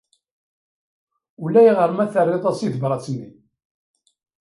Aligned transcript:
Ulayɣer 1.43 1.89
ma 1.93 2.05
terriḍ-as 2.13 2.59
i 2.61 2.67
tebṛat-nni. 2.73 3.27